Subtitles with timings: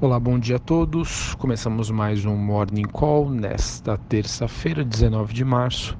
[0.00, 1.34] Olá, bom dia a todos.
[1.34, 5.98] Começamos mais um Morning Call nesta terça-feira, 19 de março.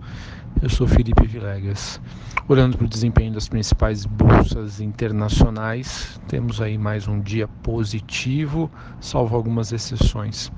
[0.62, 2.00] Eu sou Felipe Vilegas.
[2.46, 8.70] Olhando para o desempenho das principais bolsas internacionais, temos aí mais um dia positivo,
[9.00, 10.52] salvo algumas exceções.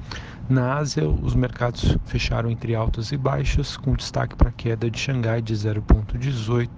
[0.47, 4.99] Na Ásia, os mercados fecharam entre altas e baixas, com destaque para a queda de
[4.99, 6.69] Xangai de 0,18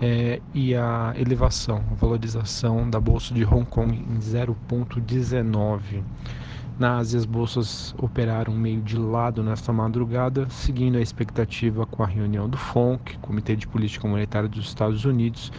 [0.00, 6.02] é, e a elevação, a valorização da bolsa de Hong Kong em 0,19.
[6.78, 12.06] Na Ásia, as bolsas operaram meio de lado nesta madrugada, seguindo a expectativa com a
[12.06, 15.50] reunião do FONC, Comitê de Política Monetária dos Estados Unidos,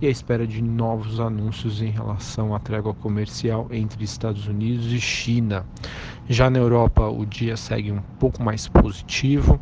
[0.00, 5.00] e a espera de novos anúncios em relação à trégua comercial entre Estados Unidos e
[5.00, 5.66] China.
[6.28, 9.60] Já na Europa, o dia segue um pouco mais positivo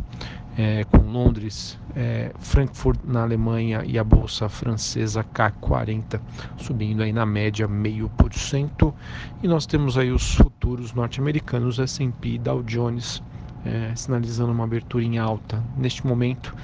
[0.58, 6.20] é, com Londres, é, Frankfurt na Alemanha e a bolsa francesa CAC 40
[6.56, 8.92] subindo aí na média meio por cento
[9.40, 13.22] e nós temos aí os futuros norte-americanos S&P e Dow Jones
[13.64, 15.62] é, sinalizando uma abertura em alta.
[15.76, 16.54] Neste momento,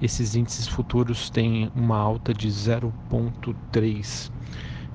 [0.00, 4.30] esses índices futuros têm uma alta de 0,3.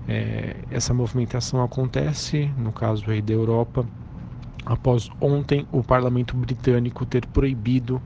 [0.07, 3.85] É, essa movimentação acontece, no caso aí da Europa,
[4.65, 8.01] após ontem o parlamento britânico ter proibido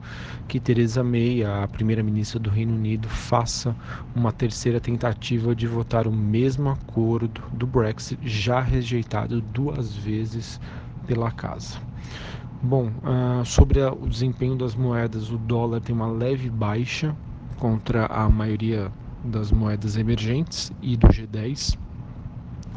[0.48, 3.74] que Theresa May, a primeira-ministra do Reino Unido, faça
[4.14, 10.60] uma terceira tentativa de votar o mesmo acordo do Brexit, já rejeitado duas vezes
[11.06, 11.78] pela casa.
[12.62, 17.14] Bom, uh, sobre a, o desempenho das moedas, o dólar tem uma leve baixa
[17.58, 18.90] contra a maioria
[19.22, 21.78] das moedas emergentes e do G10.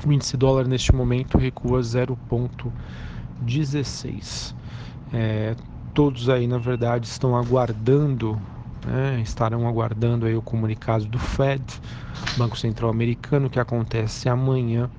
[0.06, 2.72] O índice dólar neste momento recua 0,5
[3.40, 4.56] 16.
[5.14, 5.56] É,
[5.94, 8.42] todos aí, na verdade, estão aguardando,
[8.86, 11.64] né, estarão aguardando aí o comunicado do Fed,
[12.38, 14.90] Banco Central Americano, que acontece amanhã,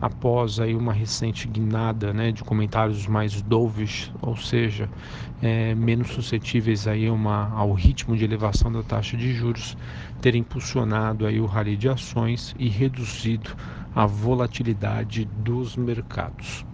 [0.00, 4.90] após aí uma recente guinada né, de comentários mais dovish, ou seja,
[5.40, 9.76] é, menos suscetíveis aí uma, ao ritmo de elevação da taxa de juros,
[10.20, 13.50] ter impulsionado aí o rally de ações e reduzido
[13.94, 16.64] a volatilidade dos mercados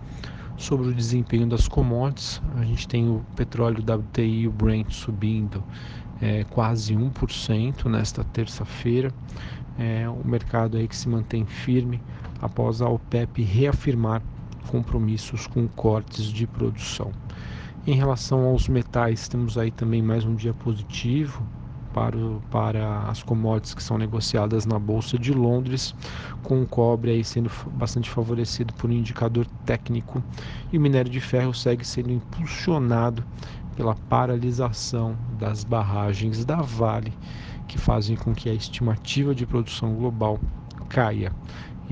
[0.60, 2.40] sobre o desempenho das commodities.
[2.56, 5.64] A gente tem o petróleo WTI e o Brent subindo
[6.20, 9.10] é, quase 1% nesta terça-feira.
[9.78, 12.00] É, o mercado aí que se mantém firme
[12.42, 14.22] após a OPEP reafirmar
[14.68, 17.10] compromissos com cortes de produção.
[17.86, 21.42] Em relação aos metais, temos aí também mais um dia positivo,
[21.92, 22.16] para,
[22.50, 25.94] para as commodities que são negociadas na Bolsa de Londres,
[26.42, 30.22] com o cobre aí sendo bastante favorecido por um indicador técnico
[30.72, 33.24] e o minério de ferro segue sendo impulsionado
[33.74, 37.14] pela paralisação das barragens da Vale,
[37.66, 40.38] que fazem com que a estimativa de produção global
[40.88, 41.32] caia.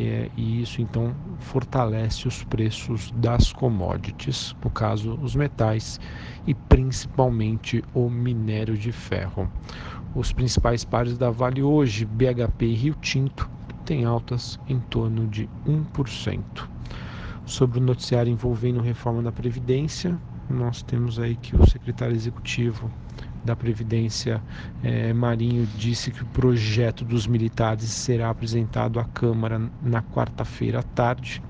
[0.00, 5.98] É, e isso então fortalece os preços das commodities, no caso os metais
[6.46, 9.50] e principalmente o minério de ferro.
[10.14, 13.50] Os principais pares da Vale hoje, BHP e Rio Tinto,
[13.84, 16.44] têm altas em torno de 1%.
[17.44, 20.16] Sobre o noticiário envolvendo reforma da Previdência,
[20.48, 22.90] nós temos aí que o secretário executivo
[23.48, 24.44] da Previdência
[24.82, 30.82] eh, Marinho disse que o projeto dos militares será apresentado à Câmara na quarta-feira à
[30.82, 31.40] tarde.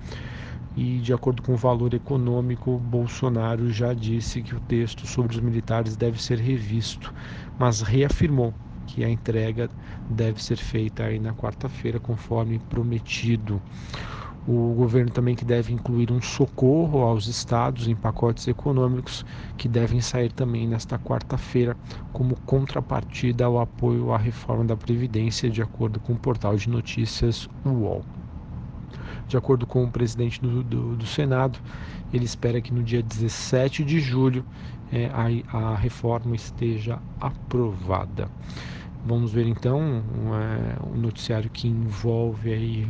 [0.76, 5.42] E, de acordo com o valor econômico, Bolsonaro já disse que o texto sobre os
[5.42, 7.12] militares deve ser revisto,
[7.59, 8.54] mas reafirmou
[8.86, 9.69] que a entrega
[10.09, 13.60] deve ser feita aí na quarta-feira, conforme prometido.
[14.50, 19.22] O governo também que deve incluir um socorro aos estados em pacotes econômicos
[19.59, 21.76] que devem sair também nesta quarta-feira
[22.14, 27.47] como contrapartida ao apoio à reforma da Previdência, de acordo com o portal de notícias
[27.62, 28.03] UOL.
[29.28, 31.59] De acordo com o presidente do, do, do Senado,
[32.10, 34.42] ele espera que no dia 17 de julho
[34.91, 35.10] é,
[35.53, 38.30] a, a reforma esteja aprovada.
[39.09, 42.87] Vamos ver então um, é, um noticiário que envolve aí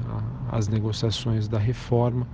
[0.50, 2.26] a, as negociações da reforma.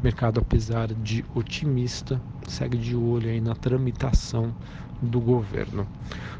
[0.00, 4.54] O mercado, apesar de otimista, segue de olho aí na tramitação
[5.02, 5.88] do governo.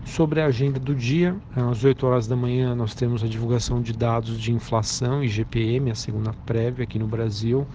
[0.05, 3.93] Sobre a agenda do dia, às 8 horas da manhã nós temos a divulgação de
[3.93, 7.67] dados de inflação e GPM, a segunda prévia aqui no Brasil.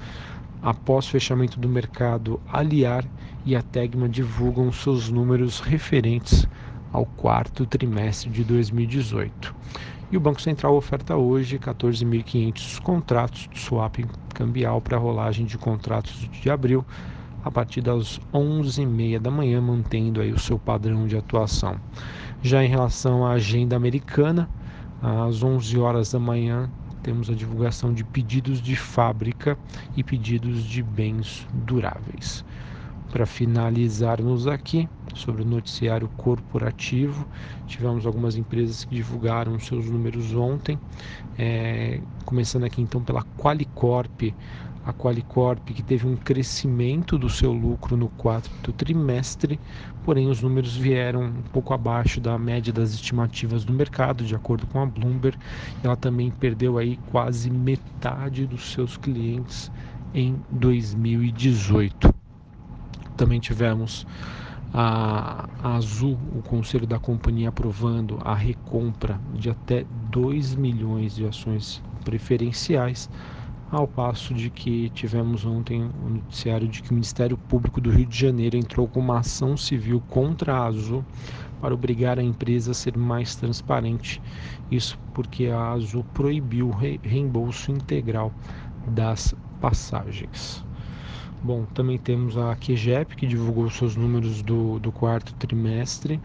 [0.62, 3.03] Após fechamento do mercado, Aliar
[3.45, 6.47] e a Tegma divulgam seus números referentes
[6.91, 9.55] ao quarto trimestre de 2018.
[10.09, 13.97] E o Banco Central oferta hoje 14.500 contratos de swap
[14.33, 16.85] cambial para rolagem de contratos de abril
[17.43, 21.79] a partir das 11h30 da manhã, mantendo aí o seu padrão de atuação.
[22.41, 24.49] Já em relação à agenda americana,
[25.01, 26.69] às 11 horas da manhã
[27.03, 29.57] temos a divulgação de pedidos de fábrica
[29.95, 32.43] e pedidos de bens duráveis.
[33.11, 37.27] Para finalizarmos aqui sobre o noticiário corporativo,
[37.65, 40.79] tivemos algumas empresas que divulgaram seus números ontem,
[41.37, 44.33] é, começando aqui então pela Qualicorp,
[44.87, 49.59] a Qualicorp que teve um crescimento do seu lucro no quarto trimestre,
[50.05, 54.65] porém os números vieram um pouco abaixo da média das estimativas do mercado, de acordo
[54.67, 55.37] com a Bloomberg.
[55.83, 59.69] Ela também perdeu aí quase metade dos seus clientes
[60.13, 62.13] em 2018.
[63.17, 64.07] Também tivemos
[64.73, 71.81] a, Azul, o conselho da companhia aprovando a recompra de até 2 milhões de ações
[72.03, 73.09] preferenciais,
[73.69, 77.89] ao passo de que tivemos ontem o um noticiário de que o Ministério Público do
[77.89, 81.03] Rio de Janeiro entrou com uma ação civil contra a Azul
[81.59, 84.21] para obrigar a empresa a ser mais transparente.
[84.71, 88.31] Isso porque a Azul proibiu o reembolso integral
[88.87, 90.66] das passagens.
[91.41, 96.21] Bom, também temos a QGEP, que divulgou seus números do, do quarto trimestre.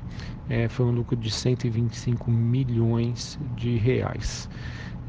[0.48, 4.48] É, foi um lucro de 125 milhões de reais.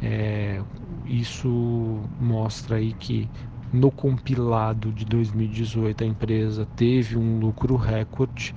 [0.01, 0.61] É,
[1.05, 3.31] isso mostra aí que
[3.71, 8.53] no compilado de 2018 a empresa teve um lucro recorde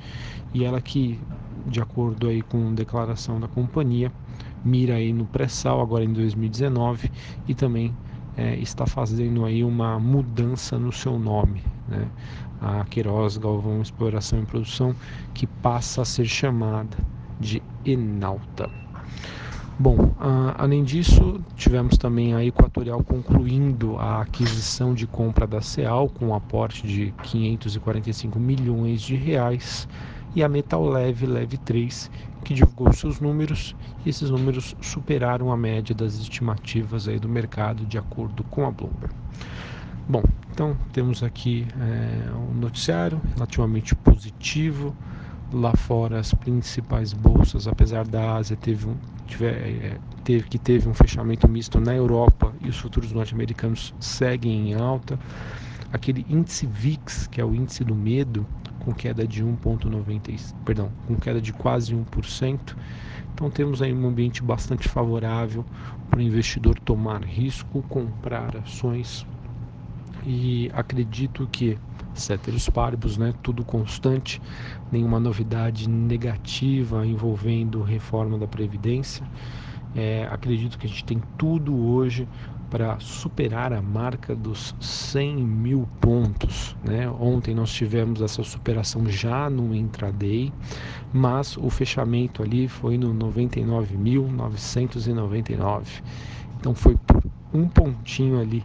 [0.53, 1.21] e ela que,
[1.65, 4.13] de acordo aí com declaração da companhia,
[4.65, 7.11] mira aí no pré-sal agora em 2019
[7.47, 7.97] e também
[8.37, 12.07] é, está fazendo aí uma mudança no seu nome, né?
[12.61, 14.95] A Queiroz Galvão Exploração e Produção,
[15.35, 16.97] que passa a ser chamada
[17.39, 18.71] de Enalta.
[19.79, 20.15] Bom,
[20.57, 26.35] além disso, tivemos também a Equatorial concluindo a aquisição de compra da CEAL com um
[26.35, 29.87] aporte de 545 milhões de reais
[30.35, 32.11] e a Metal Leve Leve 3
[32.47, 33.75] que divulgou seus números
[34.05, 38.71] e esses números superaram a média das estimativas aí do mercado de acordo com a
[38.71, 39.13] Bloomberg.
[40.09, 44.95] Bom, então temos aqui é, um noticiário relativamente positivo.
[45.53, 48.97] Lá fora as principais bolsas, apesar da Ásia teve um,
[49.27, 54.75] tiver, é, que teve um fechamento misto na Europa e os futuros norte-americanos seguem em
[54.75, 55.19] alta.
[55.93, 58.47] Aquele índice VIX, que é o índice do medo,
[58.87, 62.77] com queda de 1,90, perdão, com queda de quase 1%.
[63.35, 65.67] Então temos aí um ambiente bastante favorável
[66.09, 69.27] para o investidor tomar risco, comprar ações
[70.25, 71.77] e acredito que
[72.15, 74.41] ceteris paribus, né, tudo constante,
[74.91, 79.27] nenhuma novidade negativa envolvendo reforma da previdência.
[79.97, 82.29] É, acredito que a gente tem tudo hoje
[82.71, 86.77] para superar a marca dos 100 mil pontos.
[86.85, 87.09] Né?
[87.09, 90.53] Ontem nós tivemos essa superação já no intraday,
[91.13, 96.03] mas o fechamento ali foi no 99.999.
[96.59, 97.23] Então foi por
[97.55, 98.65] um pontinho ali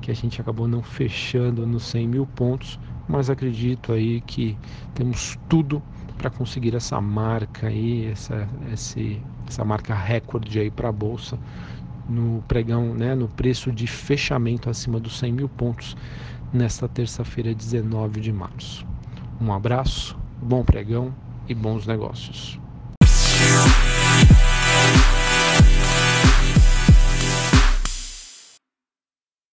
[0.00, 4.58] que a gente acabou não fechando nos 100 mil pontos, mas acredito aí que
[4.94, 5.80] temos tudo
[6.22, 11.36] para conseguir essa marca aí, essa, esse, essa marca recorde aí para a bolsa
[12.08, 15.96] no pregão, né, no preço de fechamento acima dos 100 mil pontos
[16.52, 18.86] nesta terça-feira, 19 de março.
[19.40, 21.12] Um abraço, bom pregão
[21.48, 22.61] e bons negócios.